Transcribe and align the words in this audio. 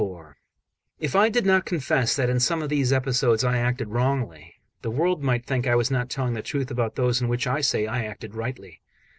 XXXIV 0.01 0.33
IF 0.99 1.15
I 1.15 1.29
did 1.29 1.45
not 1.45 1.63
confess 1.65 2.15
that 2.15 2.27
in 2.27 2.39
some 2.39 2.63
of 2.63 2.69
these 2.69 2.91
episodes 2.91 3.43
I 3.43 3.59
acted 3.59 3.89
wrongly, 3.89 4.55
the 4.81 4.89
world 4.89 5.21
might 5.21 5.45
think 5.45 5.67
I 5.67 5.75
was 5.75 5.91
not 5.91 6.09
telling 6.09 6.33
the 6.33 6.41
truth 6.41 6.71
about 6.71 6.95
those 6.95 7.21
in 7.21 7.27
which 7.27 7.45
I 7.45 7.61
say 7.61 7.85
I 7.85 8.05
acted 8.05 8.33
rightly. 8.33 8.81